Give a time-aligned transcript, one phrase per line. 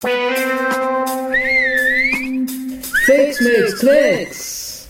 [0.00, 0.12] Fix
[3.40, 4.86] Mix Klicks.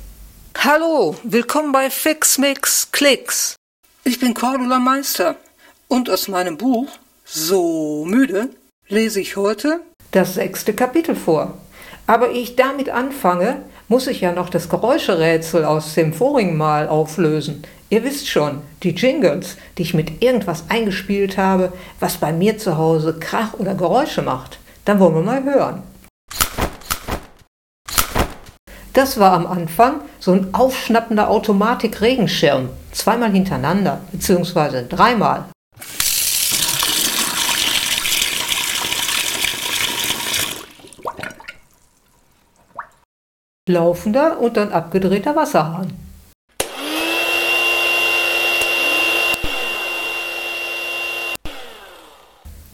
[0.58, 3.56] Hallo, willkommen bei Fix Mix Klicks.
[4.04, 5.36] Ich bin Cordula Meister
[5.88, 6.90] und aus meinem Buch
[7.24, 8.50] So müde
[8.88, 11.54] lese ich heute das sechste Kapitel vor.
[12.06, 17.62] Aber ich damit anfange, muss ich ja noch das Geräuscherätsel aus dem vorigen Mal auflösen.
[17.88, 22.76] Ihr wisst schon, die Jingles, die ich mit irgendwas eingespielt habe, was bei mir zu
[22.76, 24.57] Hause Krach oder Geräusche macht.
[24.88, 25.82] Dann wollen wir mal hören.
[28.94, 32.70] Das war am Anfang so ein aufschnappender Automatik-Regenschirm.
[32.92, 35.44] Zweimal hintereinander, beziehungsweise dreimal.
[43.68, 45.92] Laufender und dann abgedrehter Wasserhahn.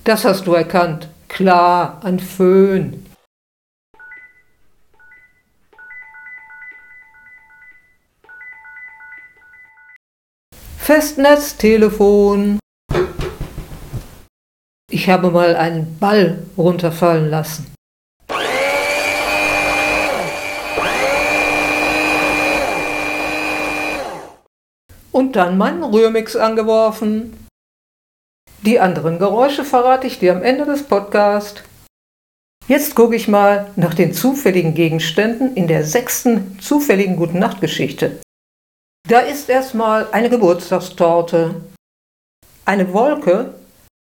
[0.04, 1.08] Das hast du erkannt.
[1.34, 3.04] Klar, ein Föhn.
[10.78, 12.60] Festnetztelefon.
[14.88, 17.74] Ich habe mal einen Ball runterfallen lassen.
[25.10, 27.43] Und dann meinen Rührmix angeworfen.
[28.64, 31.62] Die anderen Geräusche verrate ich dir am Ende des Podcasts.
[32.66, 38.22] Jetzt gucke ich mal nach den zufälligen Gegenständen in der sechsten zufälligen Guten Nacht Geschichte.
[39.06, 41.56] Da ist erstmal eine Geburtstagstorte,
[42.64, 43.52] eine Wolke,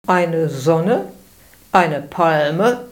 [0.08, 1.12] eine Sonne,
[1.74, 2.86] eine Palme,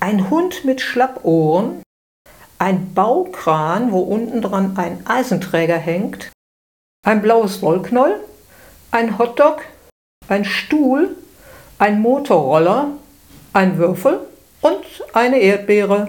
[0.00, 1.82] ein Hund mit Schlappohren,
[2.58, 6.30] ein Baukran, wo unten dran ein Eisenträger hängt,
[7.06, 8.20] ein blaues Wollknoll,
[8.90, 9.62] ein Hotdog
[10.28, 11.16] ein Stuhl,
[11.78, 12.88] ein Motorroller,
[13.52, 14.20] ein Würfel
[14.60, 16.08] und eine Erdbeere.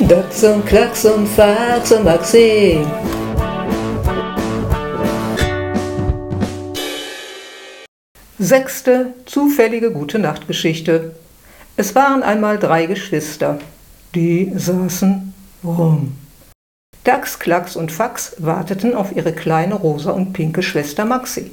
[0.00, 2.78] Dachs und Klacks und Fax und Maxi.
[8.38, 11.14] Sechste zufällige gute Nachtgeschichte.
[11.76, 13.58] Es waren einmal drei Geschwister.
[14.14, 15.33] Die saßen
[15.64, 16.16] rum.
[17.04, 21.50] Dax, Klacks und Fax warteten auf ihre kleine rosa und pinke Schwester Maxi.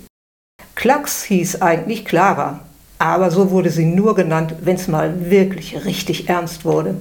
[0.76, 2.62] Klacks hieß eigentlich Clara,
[3.00, 6.96] aber so wurde sie nur genannt, wenn's mal wirklich richtig ernst wurde.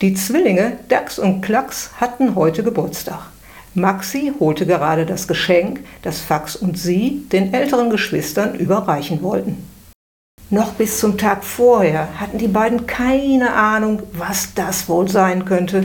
[0.00, 3.30] Die Zwillinge Dax und Klacks hatten heute Geburtstag.
[3.74, 9.68] Maxi holte gerade das Geschenk, das Fax und sie den älteren Geschwistern überreichen wollten.
[10.50, 15.84] Noch bis zum Tag vorher hatten die beiden keine Ahnung, was das wohl sein könnte.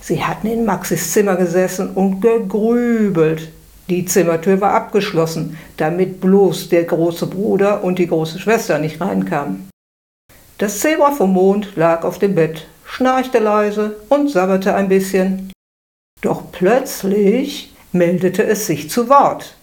[0.00, 3.50] Sie hatten in Maxis Zimmer gesessen und gegrübelt.
[3.88, 9.70] Die Zimmertür war abgeschlossen, damit bloß der große Bruder und die große Schwester nicht reinkamen.
[10.58, 15.52] Das Zebra vom Mond lag auf dem Bett, schnarchte leise und sabberte ein bisschen.
[16.20, 19.56] Doch plötzlich meldete es sich zu Wort.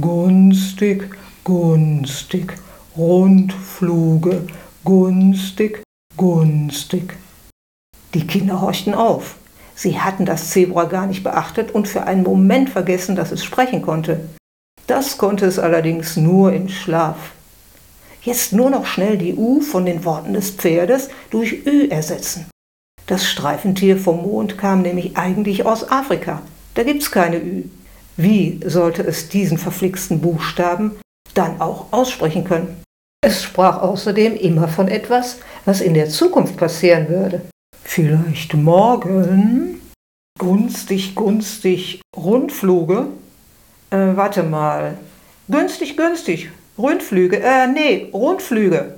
[0.00, 1.10] Gunstig,
[1.42, 2.54] gunstig,
[2.96, 4.46] Rundfluge,
[4.84, 5.82] gunstig,
[6.16, 7.16] gunstig.
[8.14, 9.36] Die Kinder horchten auf.
[9.74, 13.82] Sie hatten das Zebra gar nicht beachtet und für einen Moment vergessen, dass es sprechen
[13.82, 14.20] konnte.
[14.86, 17.32] Das konnte es allerdings nur im Schlaf.
[18.22, 22.46] Jetzt nur noch schnell die U von den Worten des Pferdes durch Ü ersetzen.
[23.06, 26.40] Das Streifentier vom Mond kam nämlich eigentlich aus Afrika.
[26.74, 27.64] Da gibt's keine Ü.
[28.16, 30.92] Wie sollte es diesen verflixten Buchstaben
[31.34, 32.82] dann auch aussprechen können?
[33.20, 37.42] Es sprach außerdem immer von etwas, was in der Zukunft passieren würde.
[37.84, 39.80] Vielleicht morgen?
[40.38, 43.06] Günstig, günstig, Rundfluge?
[43.90, 44.98] Äh, warte mal.
[45.48, 48.94] Günstig, günstig, Rundflüge, äh, nee, Rundflüge.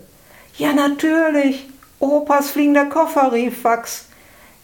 [0.57, 1.69] Ja, natürlich.
[1.99, 4.07] Opas fliegender Koffer, rief Fax.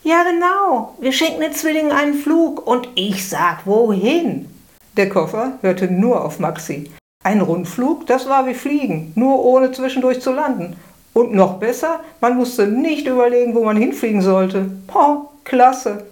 [0.03, 0.97] Ja, genau.
[1.01, 4.49] Wir schenken den Zwillingen einen Flug und ich sag wohin.
[4.97, 6.91] Der Koffer hörte nur auf Maxi.
[7.25, 10.77] Ein Rundflug, das war wie Fliegen, nur ohne zwischendurch zu landen.
[11.15, 14.71] Und noch besser, man musste nicht überlegen, wo man hinfliegen sollte.
[14.95, 16.07] Oh, klasse.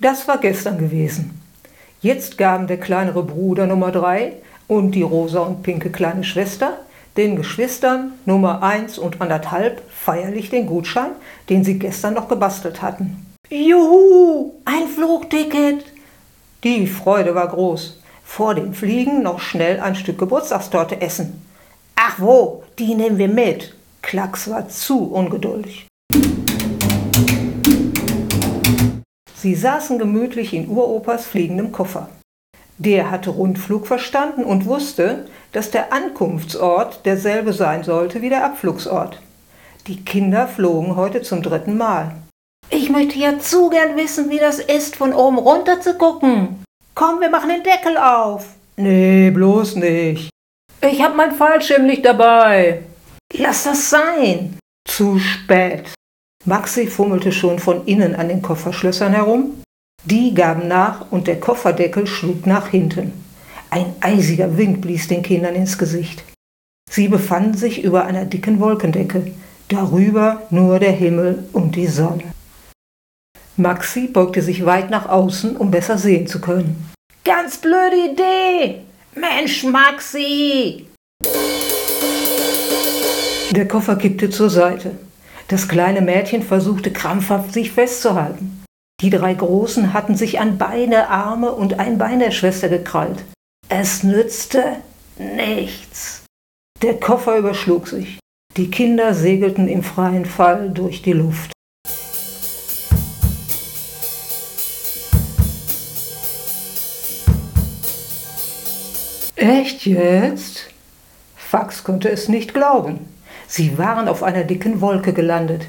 [0.00, 1.40] Das war gestern gewesen.
[2.00, 4.34] Jetzt gaben der kleinere Bruder Nummer 3
[4.68, 6.78] und die rosa und pinke kleine Schwester
[7.16, 11.12] den Geschwistern Nummer 1 und anderthalb feierlich den Gutschein,
[11.48, 13.26] den sie gestern noch gebastelt hatten.
[13.48, 15.84] Juhu, ein Flugticket!
[16.62, 17.95] Die Freude war groß
[18.26, 21.42] vor dem Fliegen noch schnell ein Stück Geburtstagstorte essen.
[21.94, 23.74] Ach wo, die nehmen wir mit.
[24.02, 25.86] Klacks war zu ungeduldig.
[29.34, 32.10] Sie saßen gemütlich in Uropas fliegendem Koffer.
[32.76, 39.22] Der hatte Rundflug verstanden und wusste, dass der Ankunftsort derselbe sein sollte wie der Abflugsort.
[39.86, 42.12] Die Kinder flogen heute zum dritten Mal.
[42.68, 46.65] Ich möchte ja zu gern wissen, wie das ist, von oben runter zu gucken.
[46.98, 48.46] Komm, wir machen den Deckel auf.
[48.78, 50.30] Nee, bloß nicht.
[50.80, 52.84] Ich hab mein Fallschirm nicht dabei.
[53.34, 54.58] Lass das sein.
[54.88, 55.92] Zu spät.
[56.46, 59.62] Maxi fummelte schon von innen an den Kofferschlössern herum.
[60.06, 63.12] Die gaben nach und der Kofferdeckel schlug nach hinten.
[63.68, 66.24] Ein eisiger Wind blies den Kindern ins Gesicht.
[66.90, 69.32] Sie befanden sich über einer dicken Wolkendecke,
[69.68, 72.24] darüber nur der Himmel und die Sonne.
[73.58, 76.90] Maxi beugte sich weit nach außen, um besser sehen zu können.
[77.24, 78.82] Ganz blöde Idee!
[79.14, 80.86] Mensch, Maxi!
[83.50, 84.92] Der Koffer kippte zur Seite.
[85.48, 88.62] Das kleine Mädchen versuchte krampfhaft, sich festzuhalten.
[89.00, 93.24] Die drei Großen hatten sich an beide Arme und ein Bein der Schwester gekrallt.
[93.68, 94.76] Es nützte
[95.18, 96.24] nichts.
[96.82, 98.18] Der Koffer überschlug sich.
[98.56, 101.52] Die Kinder segelten im freien Fall durch die Luft.
[109.36, 110.70] Echt jetzt?
[111.36, 113.00] Fax konnte es nicht glauben.
[113.46, 115.68] Sie waren auf einer dicken Wolke gelandet.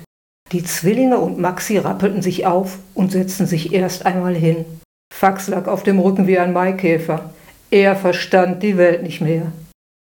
[0.54, 4.66] Die Zwillinge und Maxi rappelten sich auf und setzten sich erst einmal hin.
[5.14, 7.32] Fax lag auf dem Rücken wie ein Maikäfer.
[7.70, 9.52] Er verstand die Welt nicht mehr.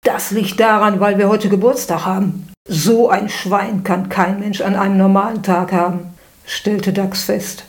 [0.03, 2.51] Das liegt daran, weil wir heute Geburtstag haben.
[2.67, 6.15] So ein Schwein kann kein Mensch an einem normalen Tag haben,
[6.45, 7.65] stellte Dax fest.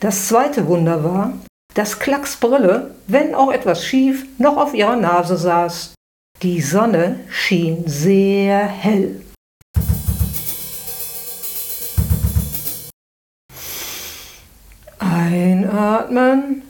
[0.00, 1.34] Das zweite Wunder war,
[1.78, 5.94] dass Klacks Brille, wenn auch etwas schief, noch auf ihrer Nase saß.
[6.42, 9.20] Die Sonne schien sehr hell.
[14.98, 16.62] Einatmen.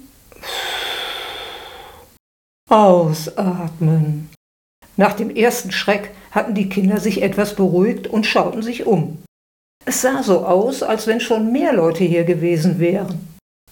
[2.68, 4.28] Ausatmen.
[4.98, 9.22] Nach dem ersten Schreck hatten die Kinder sich etwas beruhigt und schauten sich um.
[9.86, 13.27] Es sah so aus, als wenn schon mehr Leute hier gewesen wären.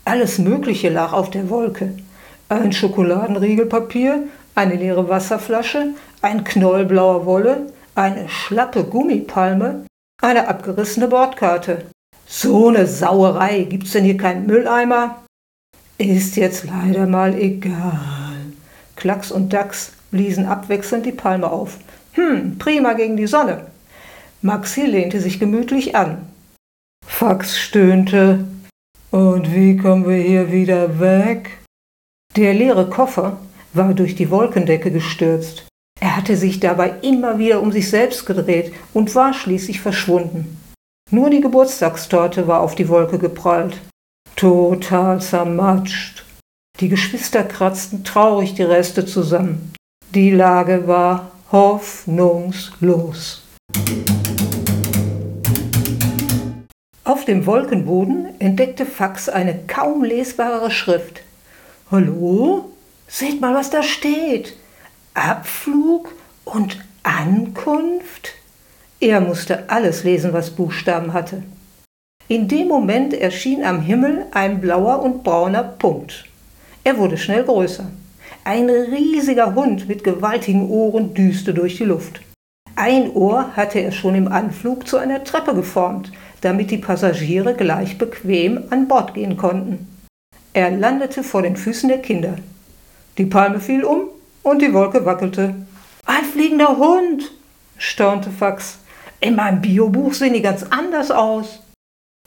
[0.07, 1.93] Alles Mögliche lag auf der Wolke.
[2.49, 9.85] Ein Schokoladenriegelpapier, eine leere Wasserflasche, ein Knoll blauer Wolle, eine schlappe Gummipalme,
[10.23, 11.87] eine abgerissene Bordkarte.
[12.25, 13.65] So eine Sauerei.
[13.65, 15.25] Gibt's denn hier keinen Mülleimer?
[15.99, 18.37] Ist jetzt leider mal egal.
[18.95, 21.79] Klacks und Dachs bliesen abwechselnd die Palme auf.
[22.13, 23.67] Hm, prima gegen die Sonne.
[24.41, 26.29] Maxi lehnte sich gemütlich an.
[27.05, 28.45] Fax stöhnte.
[29.11, 31.59] Und wie kommen wir hier wieder weg?
[32.37, 33.39] Der leere Koffer
[33.73, 35.67] war durch die Wolkendecke gestürzt.
[36.01, 40.61] Er hatte sich dabei immer wieder um sich selbst gedreht und war schließlich verschwunden.
[41.11, 43.79] Nur die Geburtstagstorte war auf die Wolke geprallt.
[44.35, 46.25] Total zermatscht.
[46.81, 49.73] Die Geschwister kratzten traurig die Reste zusammen.
[50.15, 53.43] Die Lage war hoffnungslos.
[57.07, 61.23] Auf dem Wolkenboden entdeckte Fax eine kaum lesbare Schrift.
[61.89, 62.65] Hallo?
[63.07, 64.57] Seht mal, was da steht.
[65.15, 66.13] Abflug
[66.45, 68.35] und Ankunft?
[68.99, 71.45] Er musste alles lesen, was Buchstaben hatte.
[72.27, 76.25] In dem Moment erschien am Himmel ein blauer und brauner Punkt.
[76.83, 77.87] Er wurde schnell größer.
[78.43, 82.21] Ein riesiger Hund mit gewaltigen Ohren düste durch die Luft.
[82.75, 86.11] Ein Ohr hatte er schon im Anflug zu einer Treppe geformt,
[86.47, 89.89] damit die Passagiere gleich bequem an Bord gehen konnten.
[90.53, 92.37] Er landete vor den Füßen der Kinder.
[93.19, 94.03] Die Palme fiel um
[94.45, 95.57] und die Wolke wackelte.
[96.07, 97.33] Ein fliegender Hund,
[97.79, 98.79] staunte Fax.
[99.19, 101.63] In meinem Biobuch sehen die ganz anders aus.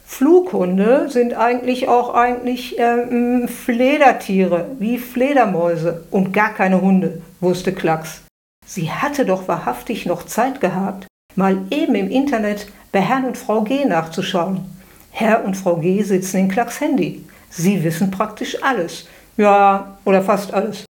[0.04, 8.22] Flughunde sind eigentlich auch eigentlich äh, Fledertiere, wie Fledermäuse und gar keine Hunde, wusste Klacks.
[8.66, 13.62] Sie hatte doch wahrhaftig noch Zeit gehabt, mal eben im Internet bei Herrn und Frau
[13.62, 14.64] G nachzuschauen.
[15.10, 17.24] Herr und Frau G sitzen in Klacks Handy.
[17.50, 19.06] Sie wissen praktisch alles.
[19.36, 20.84] Ja, oder fast alles.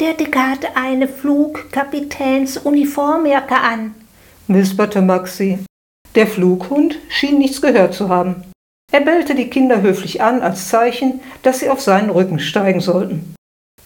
[0.00, 3.94] Der Dicke hat eine Flugkapitänsuniformjacke an,
[4.48, 5.60] wisperte Maxi.
[6.14, 8.42] Der Flughund schien nichts gehört zu haben.
[8.90, 13.34] Er bellte die Kinder höflich an als Zeichen, dass sie auf seinen Rücken steigen sollten.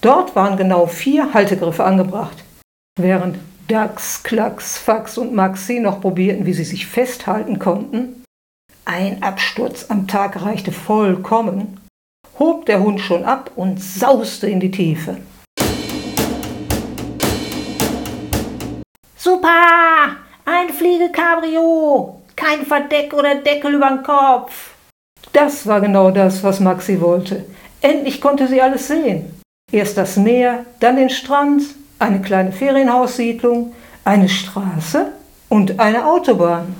[0.00, 2.42] Dort waren genau vier Haltegriffe angebracht.
[2.98, 8.22] Während Dax, Klacks, Fax und Maxi noch probierten, wie sie sich festhalten konnten,
[8.84, 11.80] ein Absturz am Tag reichte vollkommen,
[12.38, 15.16] hob der Hund schon ab und sauste in die Tiefe.
[19.16, 20.14] Super!
[20.44, 22.22] Ein Fliegecabrio!
[22.36, 24.74] Kein Verdeck oder Deckel übern Kopf!
[25.32, 27.44] Das war genau das, was Maxi wollte.
[27.80, 29.40] Endlich konnte sie alles sehen.
[29.72, 31.64] Erst das Meer, dann den Strand,
[31.98, 33.74] eine kleine Ferienhaussiedlung,
[34.04, 35.12] eine Straße
[35.48, 36.76] und eine Autobahn.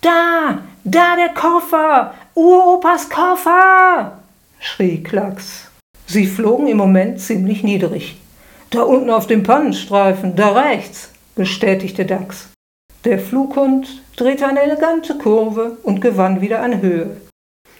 [0.00, 4.18] Da, da der Koffer, Uropas Koffer,
[4.60, 5.70] schrie Klacks.
[6.06, 8.16] Sie flogen im Moment ziemlich niedrig.
[8.70, 12.48] Da unten auf dem Pannenstreifen, da rechts, bestätigte Dax.
[13.04, 17.16] Der Flughund drehte eine elegante Kurve und gewann wieder an Höhe.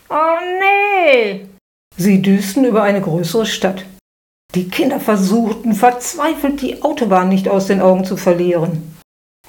[0.09, 1.47] Oh nee!
[1.97, 3.85] Sie düsten über eine größere Stadt.
[4.55, 8.97] Die Kinder versuchten verzweifelt, die Autobahn nicht aus den Augen zu verlieren.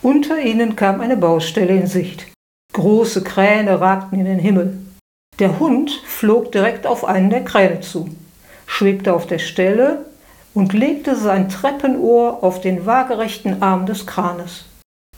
[0.02, 2.28] Unter ihnen kam eine Baustelle in Sicht.
[2.74, 4.78] Große Kräne ragten in den Himmel.
[5.40, 8.10] Der Hund flog direkt auf einen der Kräne zu,
[8.68, 10.06] schwebte auf der Stelle
[10.54, 14.66] und legte sein Treppenohr auf den waagerechten Arm des Kranes.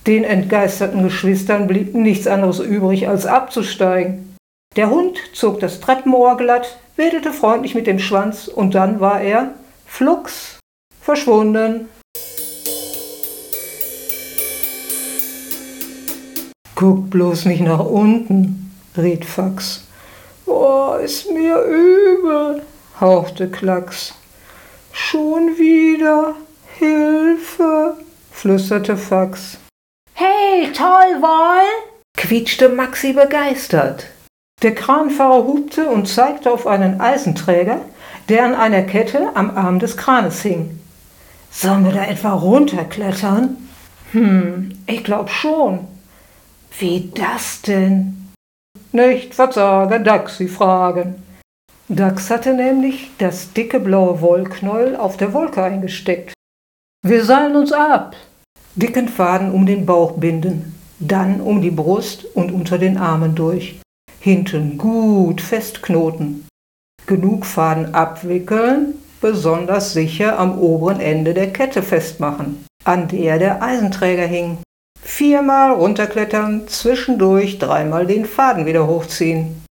[0.05, 4.35] Den entgeisterten Geschwistern blieb nichts anderes übrig, als abzusteigen.
[4.75, 9.55] Der Hund zog das Treppenohr glatt, wedelte freundlich mit dem Schwanz und dann war er,
[9.91, 10.57] flugs,
[11.01, 11.89] verschwunden.
[16.75, 19.85] Guck bloß nicht nach unten, riet Fax.
[20.47, 22.63] Oh, ist mir übel,
[22.99, 24.15] hauchte Klacks.
[24.93, 26.35] Schon wieder
[26.79, 27.97] Hilfe,
[28.31, 29.57] flüsterte Fax.
[30.13, 31.67] Hey, toll, Woll!
[32.17, 34.07] quietschte Maxi begeistert.
[34.63, 37.81] Der Kranfahrer hupte und zeigte auf einen Eisenträger,
[38.31, 40.79] der an einer Kette am Arm des Kranes hing.
[41.51, 43.57] Sollen wir da etwa runterklettern?
[44.13, 45.79] Hm, ich glaub schon.
[46.79, 48.31] Wie das denn?
[48.93, 51.21] Nicht verzagen, Dax, Sie fragen.
[51.89, 56.33] Dax hatte nämlich das dicke blaue Wollknäuel auf der Wolke eingesteckt.
[57.05, 58.15] Wir seilen uns ab.
[58.75, 63.81] Dicken Faden um den Bauch binden, dann um die Brust und unter den Armen durch.
[64.21, 66.45] Hinten gut festknoten.
[67.11, 74.25] Genug Faden abwickeln, besonders sicher am oberen Ende der Kette festmachen, an der der Eisenträger
[74.25, 74.59] hing.
[75.01, 79.61] Viermal runterklettern, zwischendurch dreimal den Faden wieder hochziehen.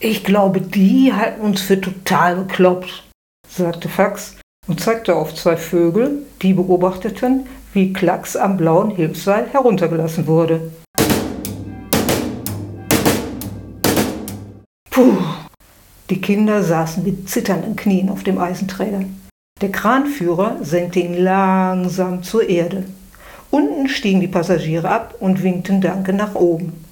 [0.00, 3.04] Ich glaube, die halten uns für total bekloppt,
[3.46, 10.26] sagte Fax und zeigte auf zwei Vögel, die beobachteten, wie Klacks am blauen Hilfsseil heruntergelassen
[10.26, 10.72] wurde.
[14.88, 15.18] Puh!
[16.10, 19.04] Die Kinder saßen mit zitternden Knien auf dem Eisenträger.
[19.60, 22.84] Der Kranführer senkte ihn langsam zur Erde.
[23.50, 26.84] Unten stiegen die Passagiere ab und winkten Danke nach oben.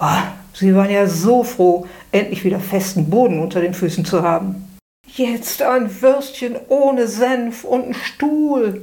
[0.00, 0.22] Oh,
[0.52, 4.66] sie waren ja so froh, endlich wieder festen Boden unter den Füßen zu haben.
[5.06, 8.82] Jetzt ein Würstchen ohne Senf und ein Stuhl,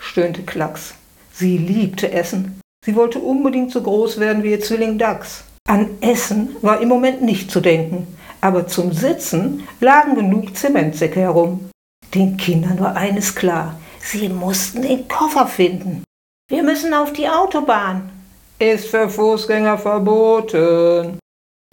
[0.00, 0.94] stöhnte Klacks.
[1.32, 2.60] Sie liebte Essen.
[2.84, 5.44] Sie wollte unbedingt so groß werden wie ihr Zwilling Dax.
[5.68, 8.06] An Essen war im Moment nicht zu denken,
[8.40, 11.70] aber zum Sitzen lagen genug Zementsäcke herum.
[12.14, 16.04] Den Kindern war eines klar, sie mussten den Koffer finden.
[16.50, 18.10] Wir müssen auf die Autobahn.
[18.58, 21.18] Ist für Fußgänger verboten.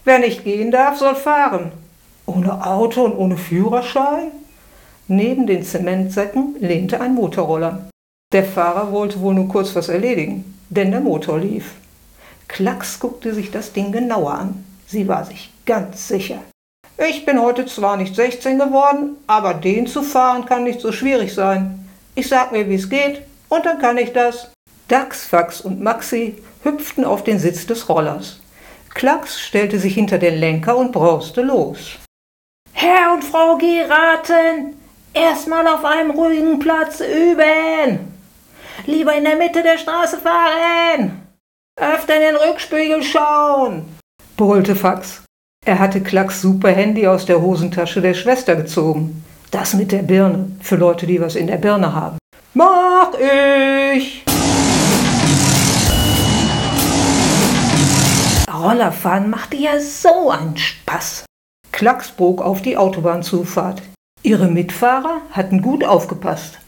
[0.04, 1.72] Wer nicht gehen darf, soll fahren.
[2.26, 4.30] Ohne Auto und ohne Führerschein?
[5.08, 7.88] Neben den Zementsäcken lehnte ein Motorroller.
[8.32, 11.74] Der Fahrer wollte wohl nur kurz was erledigen, denn der Motor lief.
[12.48, 14.64] Klacks guckte sich das Ding genauer an.
[14.86, 16.40] Sie war sich ganz sicher.
[16.98, 21.34] Ich bin heute zwar nicht 16 geworden, aber den zu fahren kann nicht so schwierig
[21.34, 21.86] sein.
[22.14, 24.50] Ich sag mir, wie es geht, und dann kann ich das.
[24.88, 28.40] Dax, Fax und Maxi hüpften auf den Sitz des Rollers.
[28.94, 31.98] Klacks stellte sich hinter den Lenker und brauste los.
[32.72, 34.76] Herr und Frau Geraten,
[35.12, 38.14] erstmal auf einem ruhigen Platz üben.
[38.86, 41.26] Lieber in der Mitte der Straße fahren.
[41.78, 43.98] Öfter in den Rückspiegel schauen,
[44.38, 45.25] brüllte Fax.
[45.66, 49.24] Er hatte Klacks super Handy aus der Hosentasche der Schwester gezogen.
[49.50, 52.18] Das mit der Birne, für Leute, die was in der Birne haben.
[52.54, 54.24] Mach ich!
[58.48, 61.24] Rollerfahren machte ja so einen Spaß.
[61.72, 63.82] Klacks bog auf die Autobahnzufahrt.
[64.22, 66.60] Ihre Mitfahrer hatten gut aufgepasst.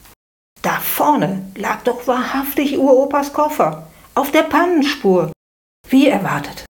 [0.62, 3.86] Da vorne lag doch wahrhaftig Uropas Koffer,
[4.16, 5.30] auf der Pannenspur.
[5.88, 6.67] Wie erwartet.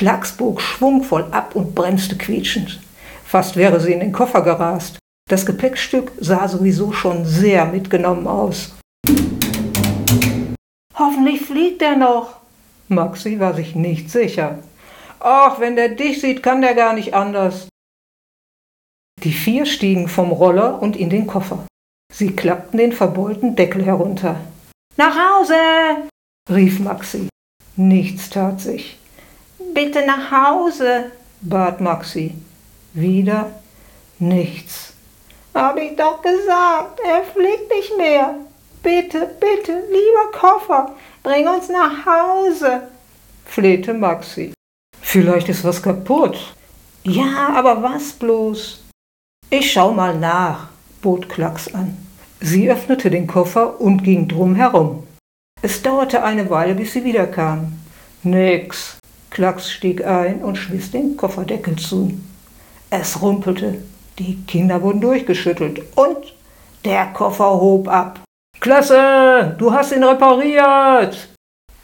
[0.00, 2.80] Klacks bog schwungvoll ab und bremste quietschend.
[3.22, 4.98] Fast wäre sie in den Koffer gerast.
[5.28, 8.72] Das Gepäckstück sah sowieso schon sehr mitgenommen aus.
[10.98, 12.36] Hoffentlich fliegt er noch.
[12.88, 14.60] Maxi war sich nicht sicher.
[15.18, 17.68] Ach, wenn der dich sieht, kann der gar nicht anders.
[19.22, 21.66] Die vier stiegen vom Roller und in den Koffer.
[22.10, 24.40] Sie klappten den verbeulten Deckel herunter.
[24.96, 26.08] Nach Hause!
[26.50, 27.28] rief Maxi.
[27.76, 28.96] Nichts tat sich.
[29.74, 32.34] Bitte nach Hause, bat Maxi.
[32.92, 33.50] Wieder
[34.18, 34.92] nichts.
[35.54, 38.34] Hab ich doch gesagt, er fliegt nicht mehr.
[38.82, 42.88] Bitte, bitte, lieber Koffer, bring uns nach Hause,
[43.44, 44.54] flehte Maxi.
[45.02, 46.54] Vielleicht ist was kaputt.
[47.02, 48.82] Ja, aber was bloß?
[49.50, 50.68] Ich schau mal nach,
[51.02, 51.96] bot Klacks an.
[52.40, 55.06] Sie öffnete den Koffer und ging drum herum.
[55.62, 57.72] Es dauerte eine Weile, bis sie wiederkam.
[58.22, 58.99] Nix.
[59.40, 62.12] Klacks stieg ein und schmiss den Kofferdeckel zu.
[62.90, 63.80] Es rumpelte.
[64.18, 66.34] Die Kinder wurden durchgeschüttelt und
[66.84, 68.20] der Koffer hob ab.
[68.60, 71.30] Klasse, du hast ihn repariert,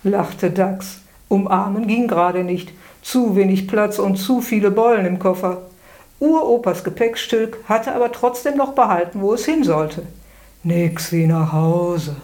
[0.02, 1.00] lachte Dax.
[1.28, 2.74] Umarmen ging gerade nicht.
[3.00, 5.62] Zu wenig Platz und zu viele Bollen im Koffer.
[6.20, 10.02] Uropas Gepäckstück hatte aber trotzdem noch behalten, wo es hin sollte.
[10.62, 12.16] Nix wie nach Hause.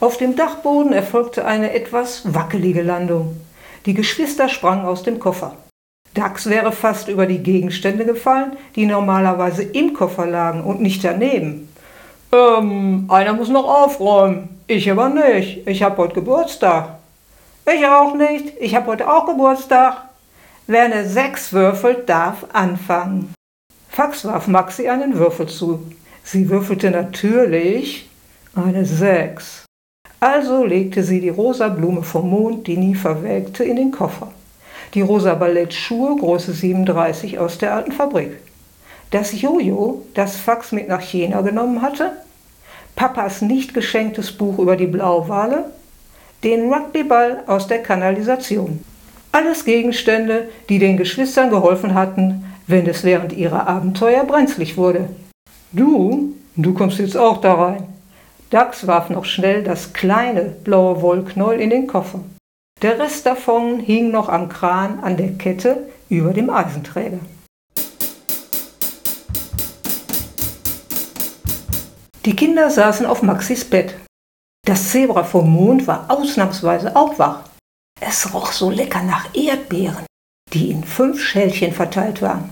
[0.00, 3.38] Auf dem Dachboden erfolgte eine etwas wackelige Landung.
[3.84, 5.56] Die Geschwister sprangen aus dem Koffer.
[6.14, 11.68] Dax wäre fast über die Gegenstände gefallen, die normalerweise im Koffer lagen und nicht daneben.
[12.32, 14.60] Ähm, einer muss noch aufräumen.
[14.66, 15.68] Ich aber nicht.
[15.68, 16.98] Ich habe heute Geburtstag.
[17.66, 18.54] Ich auch nicht.
[18.58, 20.08] Ich habe heute auch Geburtstag.
[20.66, 23.34] Wer eine Sechs würfelt, darf anfangen.
[23.90, 25.92] Fax warf Maxi einen Würfel zu.
[26.24, 28.08] Sie würfelte natürlich
[28.54, 29.66] eine Sechs.
[30.20, 34.30] Also legte sie die rosa Blume vom Mond, die nie verwelkte, in den Koffer.
[34.92, 38.32] Die rosa Ballettschuhe, Größe 37 aus der alten Fabrik.
[39.10, 42.12] Das Jojo, das Fax mit nach China genommen hatte,
[42.96, 45.70] Papas nicht geschenktes Buch über die Blauwale,
[46.44, 48.84] den Rugbyball aus der Kanalisation.
[49.32, 55.08] Alles Gegenstände, die den Geschwistern geholfen hatten, wenn es während ihrer Abenteuer brenzlig wurde.
[55.72, 57.89] Du, du kommst jetzt auch da rein.
[58.50, 62.20] Dax warf noch schnell das kleine blaue Wollknäuel in den Koffer.
[62.82, 67.20] Der Rest davon hing noch am Kran an der Kette über dem Eisenträger.
[72.24, 73.94] Die Kinder saßen auf Maxis Bett.
[74.66, 77.44] Das Zebra vom Mond war ausnahmsweise auch wach.
[78.00, 80.04] Es roch so lecker nach Erdbeeren,
[80.52, 82.50] die in fünf Schälchen verteilt waren.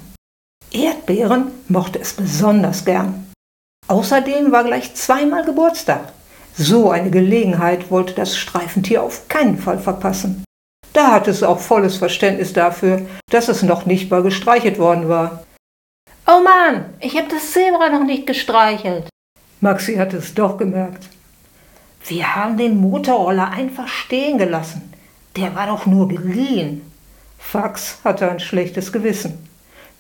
[0.71, 3.28] Erdbeeren mochte es besonders gern.
[3.89, 6.13] Außerdem war gleich zweimal Geburtstag.
[6.55, 10.45] So eine Gelegenheit wollte das Streifentier auf keinen Fall verpassen.
[10.93, 15.45] Da hatte es auch volles Verständnis dafür, dass es noch nicht mal gestreichelt worden war.
[16.27, 19.09] Oh Mann, ich habe das Zebra noch nicht gestreichelt.
[19.61, 21.09] Maxi hatte es doch gemerkt.
[22.07, 24.93] Wir haben den Motorroller einfach stehen gelassen.
[25.37, 26.83] Der war doch nur geliehen.
[27.39, 29.49] Fax hatte ein schlechtes Gewissen.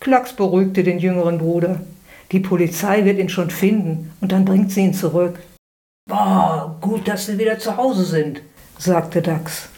[0.00, 1.80] Klacks beruhigte den jüngeren Bruder.
[2.30, 5.38] Die Polizei wird ihn schon finden und dann bringt sie ihn zurück.
[6.08, 8.42] Boah, gut, dass Sie wieder zu Hause sind,
[8.78, 9.68] sagte Dax.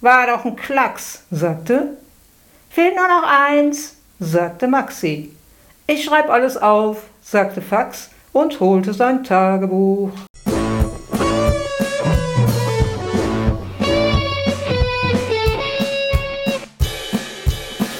[0.00, 1.96] War doch ein Klacks, sagte.
[2.70, 5.30] Fehlt nur noch eins, sagte Maxi.
[5.86, 10.10] Ich schreib alles auf, sagte Fax und holte sein Tagebuch.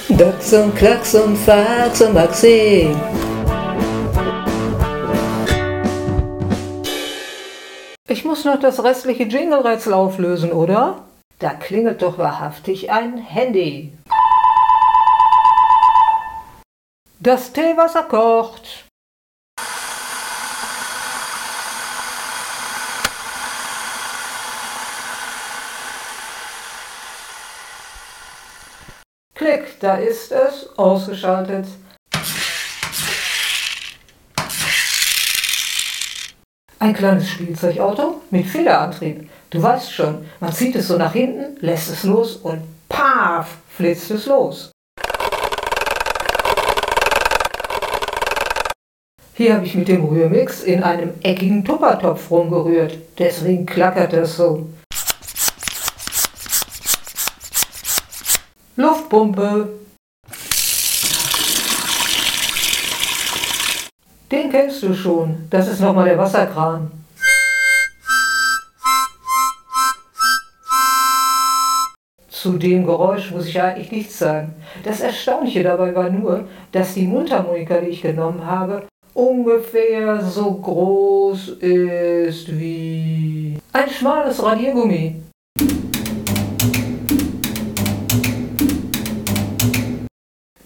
[0.09, 2.91] Dax und Klacks und Fax und Maxi.
[8.09, 11.05] Ich muss noch das restliche Jingle-Rätsel auflösen, oder?
[11.38, 13.97] Da klingelt doch wahrhaftig ein Handy.
[17.21, 18.87] Das Teewasser kocht.
[29.35, 31.67] Klick, da ist es, ausgeschaltet.
[36.83, 39.31] Ein kleines Spielzeugauto mit Federantrieb.
[39.51, 44.11] Du weißt schon, man zieht es so nach hinten, lässt es los und paf, flitzt
[44.11, 44.73] es los.
[49.35, 52.99] Hier habe ich mit dem Rührmix in einem eckigen Tuppertopf rumgerührt.
[53.16, 54.66] Deswegen klackert das so.
[58.75, 59.68] Luftpumpe.
[64.33, 65.47] Den kennst du schon.
[65.51, 66.90] Das ist nochmal der Wasserkran.
[72.31, 74.55] Zu dem Geräusch muss ich eigentlich nichts sagen.
[74.85, 81.49] Das Erstaunliche dabei war nur, dass die Mundharmonika, die ich genommen habe, ungefähr so groß
[81.61, 85.16] ist wie ein schmales Radiergummi.